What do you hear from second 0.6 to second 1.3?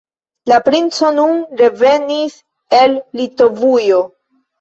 princo